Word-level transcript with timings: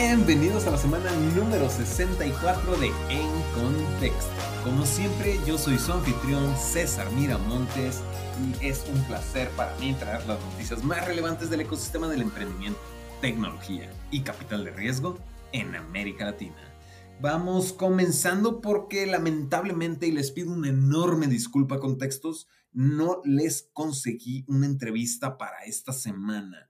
Bienvenidos 0.00 0.64
a 0.68 0.70
la 0.70 0.78
semana 0.78 1.10
número 1.34 1.68
64 1.68 2.76
de 2.78 2.86
En 3.10 3.28
Contexto. 3.52 4.30
Como 4.62 4.86
siempre, 4.86 5.40
yo 5.44 5.58
soy 5.58 5.76
su 5.76 5.92
anfitrión 5.92 6.56
César 6.56 7.10
Miramontes 7.10 8.00
y 8.40 8.64
es 8.64 8.86
un 8.94 9.02
placer 9.08 9.50
para 9.56 9.76
mí 9.78 9.94
traer 9.94 10.24
las 10.28 10.38
noticias 10.38 10.84
más 10.84 11.04
relevantes 11.04 11.50
del 11.50 11.62
ecosistema 11.62 12.06
del 12.06 12.22
emprendimiento, 12.22 12.78
tecnología 13.20 13.90
y 14.12 14.20
capital 14.20 14.64
de 14.66 14.70
riesgo 14.70 15.18
en 15.50 15.74
América 15.74 16.26
Latina. 16.26 16.72
Vamos 17.20 17.72
comenzando 17.72 18.60
porque 18.60 19.04
lamentablemente, 19.04 20.06
y 20.06 20.12
les 20.12 20.30
pido 20.30 20.52
una 20.52 20.68
enorme 20.68 21.26
disculpa 21.26 21.80
con 21.80 21.98
textos, 21.98 22.46
no 22.72 23.20
les 23.24 23.68
conseguí 23.72 24.44
una 24.46 24.66
entrevista 24.66 25.36
para 25.38 25.64
esta 25.64 25.92
semana. 25.92 26.67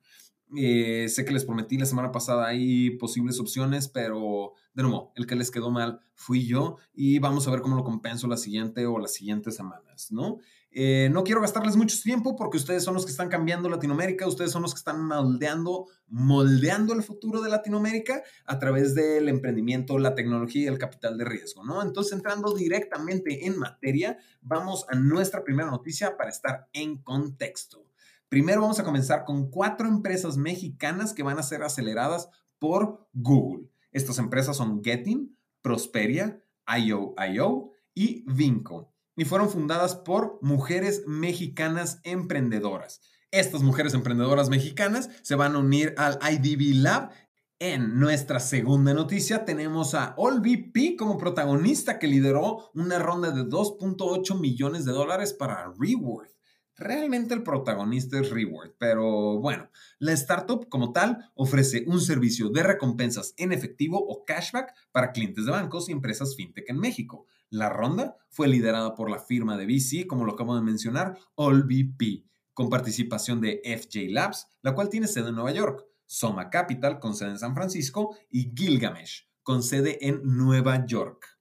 Eh, 0.57 1.09
sé 1.09 1.25
que 1.25 1.33
les 1.33 1.45
prometí 1.45 1.77
la 1.77 1.85
semana 1.85 2.11
pasada 2.11 2.47
hay 2.47 2.91
posibles 2.91 3.39
opciones, 3.39 3.89
pero 3.89 4.55
de 4.73 4.83
nuevo, 4.83 5.13
el 5.17 5.27
que 5.27 5.37
les 5.37 5.51
quedó 5.51 5.71
mal 5.71 6.01
fui 6.15 6.47
yo 6.47 6.77
y 6.95 7.19
vamos 7.19 7.47
a 7.47 7.51
ver 7.51 7.61
cómo 7.61 7.77
lo 7.77 7.85
compenso 7.85 8.29
la 8.29 8.37
siguiente 8.37 8.87
o 8.87 8.99
las 8.99 9.13
siguientes 9.13 9.57
semanas, 9.57 10.11
¿no? 10.11 10.39
Eh, 10.71 11.09
no 11.11 11.25
quiero 11.25 11.41
gastarles 11.41 11.77
mucho 11.77 11.97
tiempo 12.03 12.37
porque 12.37 12.59
ustedes 12.59 12.85
son 12.85 12.95
los 12.95 13.05
que 13.05 13.11
están 13.11 13.29
cambiando 13.29 13.69
Latinoamérica, 13.69 14.27
ustedes 14.27 14.53
son 14.53 14.63
los 14.63 14.75
que 14.75 14.79
están 14.79 15.05
moldeando, 15.05 15.87
moldeando 16.07 16.93
el 16.93 17.03
futuro 17.03 17.41
de 17.41 17.51
Latinoamérica 17.51 18.23
a 18.45 18.59
través 18.59 18.95
del 18.95 19.29
emprendimiento, 19.29 19.99
la 19.99 20.15
tecnología 20.15 20.65
y 20.65 20.67
el 20.67 20.79
capital 20.79 21.17
de 21.17 21.25
riesgo, 21.25 21.65
¿no? 21.65 21.83
Entonces, 21.83 22.13
entrando 22.13 22.55
directamente 22.55 23.47
en 23.47 23.59
materia, 23.59 24.19
vamos 24.43 24.85
a 24.89 24.97
nuestra 24.97 25.43
primera 25.43 25.71
noticia 25.71 26.17
para 26.17 26.31
estar 26.31 26.69
en 26.73 26.99
contexto. 26.99 27.88
Primero 28.29 28.61
vamos 28.61 28.79
a 28.79 28.85
comenzar 28.85 29.25
con 29.25 29.51
cuatro 29.51 29.89
empresas 29.89 30.37
mexicanas 30.37 31.15
que 31.15 31.23
van 31.23 31.39
a 31.39 31.43
ser 31.43 31.63
aceleradas 31.63 32.29
por 32.59 33.09
Google. 33.15 33.71
Estas 33.91 34.19
empresas 34.19 34.57
son 34.57 34.83
Getting, 34.85 35.35
Prosperia, 35.63 36.43
IO.io 36.67 37.71
y 37.95 38.25
Vinco. 38.31 38.93
Y 39.17 39.25
fueron 39.25 39.49
fundadas 39.49 39.97
por 39.97 40.39
mujeres 40.43 41.05
mexicanas 41.07 42.01
emprendedoras. 42.05 43.01
Estas 43.31 43.63
mujeres 43.63 43.95
emprendedoras 43.95 44.51
mexicanas 44.51 45.09
se 45.23 45.35
van 45.35 45.55
a 45.55 45.59
unir 45.59 45.95
al 45.97 46.19
IDB 46.23 46.75
Lab. 46.83 47.11
En 47.59 47.99
nuestra 47.99 48.41
segunda 48.41 48.93
noticia 48.95 49.45
tenemos 49.47 49.95
a 49.95 50.15
AllVP 50.19 50.97
como 50.97 51.19
protagonista 51.19 51.99
que 51.99 52.07
lideró 52.07 52.71
una 52.75 52.99
ronda 52.99 53.31
de 53.31 53.43
2.8 53.43 54.39
millones 54.39 54.85
de 54.85 54.93
dólares 54.93 55.33
para 55.33 55.73
Reward. 55.79 56.38
Realmente 56.79 57.35
el 57.35 57.43
protagonista 57.43 58.21
es 58.21 58.31
Reward, 58.31 58.75
pero 58.79 59.41
bueno, 59.41 59.69
la 59.99 60.13
startup 60.13 60.69
como 60.69 60.93
tal 60.93 61.29
ofrece 61.35 61.85
un 61.89 62.01
servicio 62.01 62.51
de 62.51 62.63
recompensas 62.63 63.35
en 63.37 63.53
efectivo 63.53 63.99
o 63.99 64.25
cashback 64.25 64.73
para 64.93 65.11
clientes 65.11 65.45
de 65.45 65.51
bancos 65.51 65.89
y 65.89 65.93
empresas 65.93 66.37
fintech 66.37 66.71
en 66.71 66.79
México. 66.79 67.27
La 67.51 67.69
ronda 67.69 68.17
fue 68.31 68.47
liderada 68.47 68.95
por 68.95 69.11
la 69.11 69.19
firma 69.19 69.57
de 69.57 69.67
VC, 69.67 70.07
como 70.07 70.25
lo 70.25 70.35
acabo 70.35 70.55
de 70.55 70.63
mencionar, 70.63 71.19
AllVP, 71.37 72.25
con 72.55 72.71
participación 72.71 73.41
de 73.41 73.61
FJ 73.65 74.13
Labs, 74.13 74.47
la 74.63 74.73
cual 74.73 74.89
tiene 74.89 75.09
sede 75.09 75.31
en 75.31 75.35
Nueva 75.35 75.51
York, 75.51 75.85
Soma 76.07 76.49
Capital, 76.49 77.01
con 77.01 77.17
sede 77.17 77.31
en 77.31 77.39
San 77.41 77.57
Francisco, 77.57 78.17
y 78.31 78.53
Gilgamesh, 78.55 79.29
con 79.43 79.65
sede 79.65 80.07
en 80.07 80.21
Nueva 80.23 80.87
York. 80.87 81.39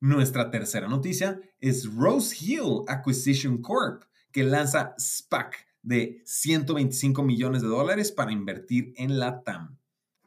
Nuestra 0.00 0.50
tercera 0.50 0.88
noticia 0.88 1.40
es 1.60 1.94
Rose 1.94 2.36
Hill 2.40 2.82
Acquisition 2.88 3.62
Corp 3.62 4.02
que 4.32 4.44
lanza 4.44 4.94
SPAC 4.98 5.66
de 5.82 6.22
125 6.24 7.22
millones 7.22 7.62
de 7.62 7.68
dólares 7.68 8.12
para 8.12 8.32
invertir 8.32 8.92
en 8.96 9.18
la 9.18 9.42
TAM. 9.42 9.78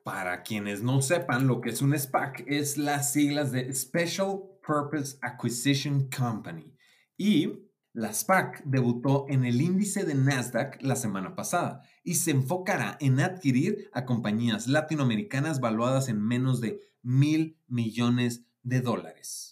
Para 0.03 0.41
quienes 0.41 0.81
no 0.81 1.01
sepan 1.01 1.47
lo 1.47 1.61
que 1.61 1.69
es 1.69 1.81
un 1.81 1.97
SPAC, 1.97 2.43
es 2.47 2.77
las 2.77 3.13
siglas 3.13 3.51
de 3.51 3.73
Special 3.73 4.41
Purpose 4.65 5.17
Acquisition 5.21 6.09
Company. 6.09 6.73
Y 7.17 7.69
la 7.93 8.13
SPAC 8.13 8.63
debutó 8.63 9.25
en 9.27 9.43
el 9.45 9.61
índice 9.61 10.05
de 10.05 10.15
Nasdaq 10.15 10.81
la 10.81 10.95
semana 10.95 11.35
pasada 11.35 11.83
y 12.03 12.15
se 12.15 12.31
enfocará 12.31 12.97
en 13.01 13.19
adquirir 13.19 13.89
a 13.93 14.05
compañías 14.05 14.67
latinoamericanas 14.67 15.59
valuadas 15.59 16.07
en 16.07 16.21
menos 16.21 16.61
de 16.61 16.79
mil 17.03 17.57
millones 17.67 18.45
de 18.63 18.81
dólares. 18.81 19.50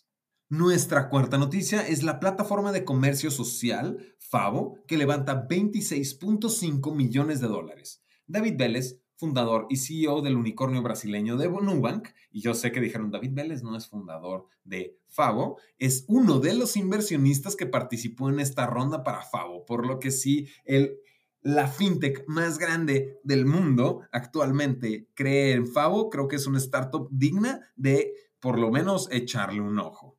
Nuestra 0.52 1.10
cuarta 1.10 1.38
noticia 1.38 1.88
es 1.88 2.02
la 2.02 2.20
plataforma 2.20 2.72
de 2.72 2.84
comercio 2.84 3.30
social 3.30 4.16
Favo, 4.18 4.80
que 4.88 4.98
levanta 4.98 5.48
26.5 5.48 6.96
millones 6.96 7.40
de 7.40 7.48
dólares. 7.48 8.04
David 8.26 8.56
Vélez, 8.58 9.00
fundador 9.16 9.68
y 9.70 9.78
CEO 9.78 10.24
del 10.24 10.36
unicornio 10.36 10.82
brasileño 10.82 11.38
de 11.38 11.48
Nubank, 11.50 12.08
y 12.32 12.42
yo 12.42 12.56
sé 12.56 12.72
que 12.72 12.82
dijeron 12.82 13.12
David 13.12 13.34
Vélez 13.34 13.62
no 13.62 13.78
es 13.78 13.86
fundador 13.86 14.48
de 14.64 14.98
Favo, 15.06 15.60
es 15.78 16.06
uno 16.08 16.40
de 16.40 16.56
los 16.56 16.78
inversionistas 16.78 17.56
que 17.56 17.68
participó 17.68 18.32
en 18.32 18.40
esta 18.40 18.66
ronda 18.66 19.04
para 19.04 19.22
Favo, 19.22 19.68
por 19.68 19.86
lo 19.86 20.00
que 20.00 20.10
sí, 20.10 20.48
el, 20.66 20.98
la 21.42 21.68
fintech 21.68 22.24
más 22.26 22.58
grande 22.58 23.20
del 23.24 23.46
mundo 23.46 24.02
actualmente 24.12 25.10
cree 25.14 25.52
en 25.52 25.68
Favo, 25.68 26.10
creo 26.10 26.28
que 26.28 26.38
es 26.38 26.48
una 26.48 26.58
startup 26.58 27.08
digna 27.12 27.72
de 27.76 28.16
por 28.40 28.58
lo 28.58 28.72
menos 28.72 29.10
echarle 29.12 29.62
un 29.62 29.78
ojo. 29.78 30.19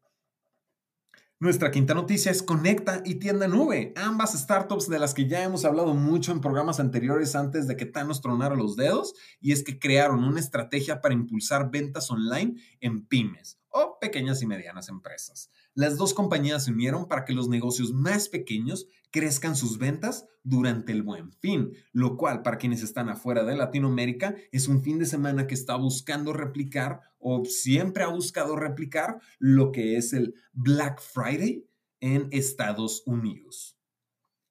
Nuestra 1.42 1.70
quinta 1.70 1.94
noticia 1.94 2.30
es 2.30 2.42
Conecta 2.42 3.00
y 3.02 3.14
Tienda 3.14 3.48
Nube, 3.48 3.94
ambas 3.96 4.38
startups 4.38 4.90
de 4.90 4.98
las 4.98 5.14
que 5.14 5.26
ya 5.26 5.42
hemos 5.42 5.64
hablado 5.64 5.94
mucho 5.94 6.32
en 6.32 6.42
programas 6.42 6.80
anteriores 6.80 7.34
antes 7.34 7.66
de 7.66 7.78
que 7.78 7.86
Thanos 7.86 8.20
tronara 8.20 8.54
los 8.56 8.76
dedos, 8.76 9.14
y 9.40 9.52
es 9.52 9.64
que 9.64 9.78
crearon 9.78 10.22
una 10.22 10.38
estrategia 10.38 11.00
para 11.00 11.14
impulsar 11.14 11.70
ventas 11.70 12.10
online 12.10 12.56
en 12.82 13.06
pymes 13.06 13.58
o 13.70 13.96
pequeñas 13.98 14.42
y 14.42 14.46
medianas 14.46 14.90
empresas. 14.90 15.50
Las 15.74 15.96
dos 15.96 16.14
compañías 16.14 16.64
se 16.64 16.72
unieron 16.72 17.06
para 17.06 17.24
que 17.24 17.32
los 17.32 17.48
negocios 17.48 17.92
más 17.92 18.28
pequeños 18.28 18.86
crezcan 19.10 19.54
sus 19.54 19.78
ventas 19.78 20.26
durante 20.42 20.92
el 20.92 21.02
buen 21.02 21.32
fin, 21.32 21.72
lo 21.92 22.16
cual 22.16 22.42
para 22.42 22.58
quienes 22.58 22.82
están 22.82 23.08
afuera 23.08 23.44
de 23.44 23.56
Latinoamérica 23.56 24.34
es 24.50 24.66
un 24.66 24.82
fin 24.82 24.98
de 24.98 25.06
semana 25.06 25.46
que 25.46 25.54
está 25.54 25.76
buscando 25.76 26.32
replicar 26.32 27.00
o 27.18 27.44
siempre 27.44 28.02
ha 28.02 28.08
buscado 28.08 28.56
replicar 28.56 29.20
lo 29.38 29.70
que 29.70 29.96
es 29.96 30.12
el 30.12 30.34
Black 30.52 31.00
Friday 31.00 31.66
en 32.00 32.28
Estados 32.30 33.02
Unidos. 33.06 33.76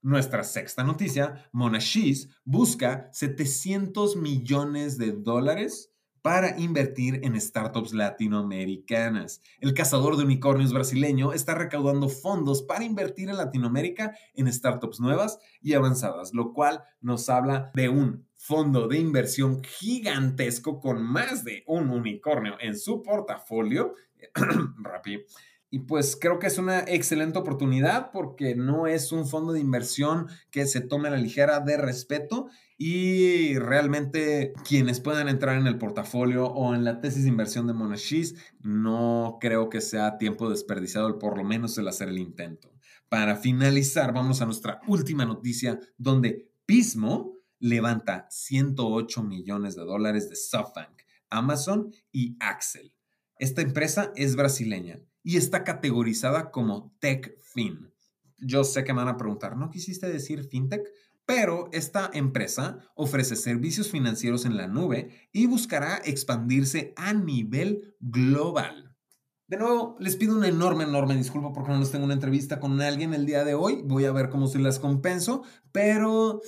Nuestra 0.01 0.45
sexta 0.45 0.83
noticia, 0.83 1.49
Monashis 1.51 2.29
busca 2.45 3.09
700 3.11 4.15
millones 4.15 4.97
de 4.97 5.11
dólares 5.11 5.91
para 6.21 6.59
invertir 6.59 7.21
en 7.23 7.39
startups 7.39 7.93
latinoamericanas. 7.93 9.41
El 9.59 9.73
cazador 9.73 10.17
de 10.17 10.23
unicornios 10.23 10.73
brasileño 10.73 11.33
está 11.33 11.55
recaudando 11.55 12.09
fondos 12.09 12.61
para 12.61 12.83
invertir 12.83 13.29
en 13.29 13.37
Latinoamérica 13.37 14.15
en 14.33 14.51
startups 14.51 14.99
nuevas 14.99 15.39
y 15.61 15.73
avanzadas, 15.73 16.33
lo 16.33 16.53
cual 16.53 16.83
nos 17.01 17.29
habla 17.29 17.71
de 17.73 17.89
un 17.89 18.27
fondo 18.35 18.87
de 18.87 18.97
inversión 18.97 19.61
gigantesco 19.63 20.79
con 20.79 21.03
más 21.03 21.43
de 21.43 21.63
un 21.67 21.89
unicornio 21.89 22.55
en 22.59 22.77
su 22.77 23.03
portafolio. 23.03 23.95
Rápido. 24.77 25.21
Y 25.71 25.79
pues 25.79 26.17
creo 26.19 26.39
que 26.39 26.47
es 26.47 26.57
una 26.57 26.79
excelente 26.79 27.37
oportunidad 27.37 28.09
porque 28.11 28.55
no 28.55 28.87
es 28.87 29.11
un 29.11 29.27
fondo 29.27 29.53
de 29.53 29.59
inversión 29.59 30.27
que 30.49 30.65
se 30.65 30.81
tome 30.81 31.09
a 31.09 31.11
la 31.11 31.17
ligera 31.17 31.59
de 31.59 31.77
respeto 31.77 32.47
y 32.75 33.55
realmente 33.59 34.53
quienes 34.67 34.99
puedan 34.99 35.29
entrar 35.29 35.59
en 35.59 35.67
el 35.67 35.77
portafolio 35.77 36.47
o 36.47 36.73
en 36.73 36.85
la 36.85 37.01
tesis 37.01 37.23
de 37.23 37.29
inversión 37.29 37.67
de 37.67 37.73
Monashis, 37.73 38.35
no 38.61 39.37
creo 39.39 39.69
que 39.69 39.81
sea 39.81 40.17
tiempo 40.17 40.49
desperdiciado 40.49 41.19
por 41.19 41.37
lo 41.37 41.43
menos 41.43 41.77
el 41.77 41.87
hacer 41.87 42.09
el 42.09 42.17
intento. 42.17 42.73
Para 43.07 43.35
finalizar, 43.35 44.11
vamos 44.11 44.41
a 44.41 44.45
nuestra 44.45 44.81
última 44.87 45.25
noticia 45.25 45.79
donde 45.97 46.51
Pismo 46.65 47.35
levanta 47.59 48.25
108 48.31 49.21
millones 49.21 49.75
de 49.75 49.83
dólares 49.83 50.29
de 50.29 50.35
SoftBank, 50.35 51.01
Amazon 51.29 51.91
y 52.11 52.37
Axel. 52.39 52.91
Esta 53.37 53.61
empresa 53.61 54.11
es 54.15 54.35
brasileña 54.35 54.99
y 55.23 55.37
está 55.37 55.63
categorizada 55.63 56.51
como 56.51 56.95
TechFin. 56.99 57.91
Yo 58.37 58.63
sé 58.63 58.83
que 58.83 58.93
me 58.93 58.99
van 58.99 59.09
a 59.09 59.17
preguntar, 59.17 59.57
¿no 59.57 59.69
quisiste 59.69 60.09
decir 60.09 60.45
fintech? 60.45 60.87
Pero 61.25 61.69
esta 61.73 62.09
empresa 62.13 62.79
ofrece 62.95 63.35
servicios 63.35 63.91
financieros 63.91 64.45
en 64.45 64.57
la 64.57 64.67
nube 64.67 65.29
y 65.31 65.45
buscará 65.45 66.01
expandirse 66.03 66.93
a 66.95 67.13
nivel 67.13 67.95
global. 67.99 68.88
De 69.49 69.57
nuevo, 69.57 69.95
les 69.97 70.15
pido 70.15 70.35
una 70.35 70.47
enorme, 70.47 70.83
enorme 70.83 71.15
disculpa 71.15 71.51
porque 71.51 71.71
no 71.71 71.79
les 71.79 71.89
tengo 71.89 72.05
una 72.05 72.13
entrevista 72.13 72.59
con 72.59 72.79
alguien 72.81 73.15
el 73.15 73.25
día 73.25 73.43
de 73.43 73.55
hoy. 73.55 73.81
Voy 73.83 74.05
a 74.05 74.11
ver 74.11 74.29
cómo 74.29 74.45
se 74.45 74.59
las 74.59 74.77
compenso, 74.77 75.41
pero 75.71 76.41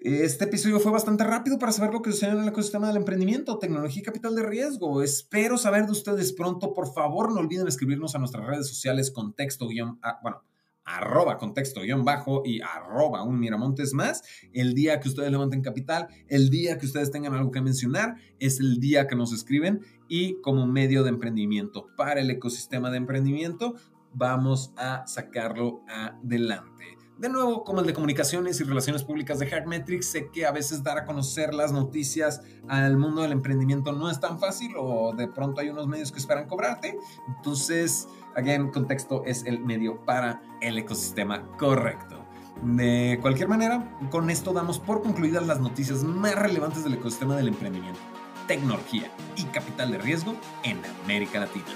este 0.00 0.46
episodio 0.46 0.80
fue 0.80 0.90
bastante 0.90 1.22
rápido 1.22 1.60
para 1.60 1.70
saber 1.70 1.92
lo 1.92 2.02
que 2.02 2.10
sucede 2.10 2.32
en 2.32 2.40
el 2.40 2.48
ecosistema 2.48 2.88
del 2.88 2.96
emprendimiento, 2.96 3.60
tecnología 3.60 4.02
y 4.02 4.04
capital 4.04 4.34
de 4.34 4.42
riesgo. 4.42 5.04
Espero 5.04 5.56
saber 5.56 5.86
de 5.86 5.92
ustedes 5.92 6.32
pronto. 6.32 6.74
Por 6.74 6.92
favor, 6.92 7.32
no 7.32 7.38
olviden 7.38 7.68
escribirnos 7.68 8.16
a 8.16 8.18
nuestras 8.18 8.44
redes 8.44 8.66
sociales 8.66 9.12
contexto, 9.12 9.68
ah, 10.02 10.18
bueno, 10.20 10.42
arroba 10.88 11.36
contexto 11.36 11.82
guion 11.82 12.04
bajo 12.04 12.42
y 12.44 12.60
arroba 12.60 13.22
un 13.22 13.38
miramontes 13.38 13.94
más. 13.94 14.22
El 14.52 14.74
día 14.74 15.00
que 15.00 15.08
ustedes 15.08 15.30
levanten 15.30 15.62
capital, 15.62 16.08
el 16.28 16.50
día 16.50 16.78
que 16.78 16.86
ustedes 16.86 17.10
tengan 17.10 17.34
algo 17.34 17.50
que 17.50 17.60
mencionar, 17.60 18.16
es 18.38 18.60
el 18.60 18.80
día 18.80 19.06
que 19.06 19.16
nos 19.16 19.32
escriben 19.32 19.82
y 20.08 20.40
como 20.40 20.66
medio 20.66 21.02
de 21.02 21.10
emprendimiento 21.10 21.86
para 21.96 22.20
el 22.20 22.30
ecosistema 22.30 22.90
de 22.90 22.96
emprendimiento, 22.96 23.74
vamos 24.14 24.72
a 24.76 25.06
sacarlo 25.06 25.82
adelante. 25.88 26.97
De 27.18 27.28
nuevo, 27.28 27.64
como 27.64 27.80
el 27.80 27.86
de 27.86 27.94
comunicaciones 27.94 28.60
y 28.60 28.64
relaciones 28.64 29.02
públicas 29.02 29.40
de 29.40 29.46
Hackmetrics, 29.48 30.06
sé 30.06 30.30
que 30.30 30.46
a 30.46 30.52
veces 30.52 30.84
dar 30.84 30.98
a 30.98 31.04
conocer 31.04 31.52
las 31.52 31.72
noticias 31.72 32.42
al 32.68 32.96
mundo 32.96 33.22
del 33.22 33.32
emprendimiento 33.32 33.90
no 33.90 34.08
es 34.08 34.20
tan 34.20 34.38
fácil 34.38 34.74
o 34.76 35.12
de 35.16 35.26
pronto 35.26 35.60
hay 35.60 35.68
unos 35.68 35.88
medios 35.88 36.12
que 36.12 36.20
esperan 36.20 36.46
cobrarte. 36.46 36.96
Entonces, 37.26 38.06
again, 38.36 38.70
contexto 38.70 39.24
es 39.26 39.44
el 39.46 39.58
medio 39.58 40.04
para 40.04 40.40
el 40.60 40.78
ecosistema 40.78 41.44
correcto. 41.56 42.24
De 42.62 43.18
cualquier 43.20 43.48
manera, 43.48 43.98
con 44.10 44.30
esto 44.30 44.52
damos 44.52 44.78
por 44.78 45.02
concluidas 45.02 45.44
las 45.44 45.58
noticias 45.58 46.04
más 46.04 46.36
relevantes 46.36 46.84
del 46.84 46.94
ecosistema 46.94 47.34
del 47.36 47.48
emprendimiento, 47.48 47.98
tecnología 48.46 49.10
y 49.34 49.42
capital 49.46 49.90
de 49.90 49.98
riesgo 49.98 50.36
en 50.62 50.80
América 51.02 51.40
Latina. 51.40 51.66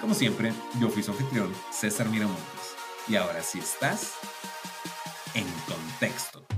Como 0.00 0.14
siempre, 0.14 0.52
yo 0.80 0.88
fui 0.88 1.04
su 1.04 1.12
anfitrión, 1.12 1.52
César 1.70 2.08
Miramontes. 2.08 2.74
Y 3.06 3.14
ahora 3.14 3.42
sí 3.42 3.60
estás 3.60 4.14
en 5.34 5.46
contexto. 5.66 6.57